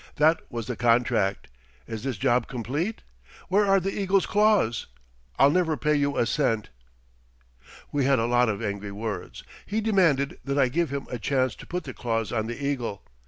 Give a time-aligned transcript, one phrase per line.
[0.15, 1.47] 'That was the contract.
[1.85, 3.03] Is this job complete?
[3.49, 4.87] Where are the eagle's claws?
[5.37, 6.69] I'll never pay you a cent!'
[7.91, 9.43] "We had a lot of angry words.
[9.67, 13.03] He demanded that I give him a chance to put the claws on the eagle.